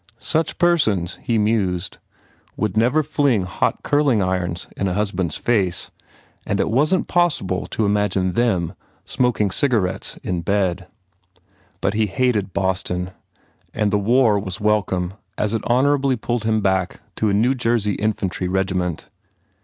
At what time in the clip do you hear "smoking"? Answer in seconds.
9.05-9.51